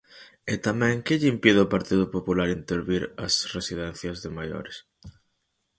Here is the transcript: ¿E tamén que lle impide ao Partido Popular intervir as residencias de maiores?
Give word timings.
¿E 0.51 0.53
tamén 0.67 0.97
que 1.05 1.17
lle 1.19 1.31
impide 1.35 1.59
ao 1.61 1.71
Partido 1.75 2.05
Popular 2.15 2.49
intervir 2.59 3.03
as 3.25 3.33
residencias 3.55 4.17
de 4.23 4.29
maiores? 4.37 4.77